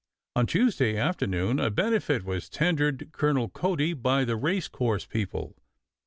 On 0.35 0.47
Tuesday 0.47 0.97
afternoon 0.97 1.59
a 1.59 1.69
benefit 1.69 2.23
was 2.25 2.49
tendered 2.49 3.11
Colonel 3.11 3.49
Cody 3.49 3.93
by 3.93 4.25
the 4.25 4.35
race 4.35 4.67
course 4.67 5.05
people. 5.05 5.55